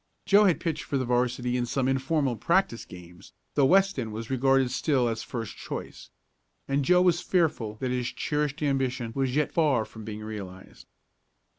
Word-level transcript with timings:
Joe 0.25 0.45
had 0.45 0.59
pitched 0.59 0.83
for 0.85 0.97
the 0.97 1.05
'varsity 1.05 1.55
in 1.55 1.67
some 1.67 1.87
informal 1.87 2.35
practice 2.35 2.85
games, 2.85 3.33
though 3.53 3.67
Weston 3.67 4.11
was 4.11 4.31
regarded 4.31 4.71
still 4.71 5.07
as 5.07 5.21
first 5.21 5.55
choice. 5.57 6.09
And 6.67 6.83
Joe 6.83 7.03
was 7.03 7.21
fearful 7.21 7.75
that 7.75 7.91
his 7.91 8.07
cherished 8.11 8.63
ambition 8.63 9.11
was 9.13 9.35
yet 9.35 9.51
far 9.51 9.85
from 9.85 10.03
being 10.03 10.21
realized. 10.21 10.87